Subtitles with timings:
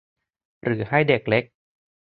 [0.63, 1.43] หรือให้เด็กเล็ก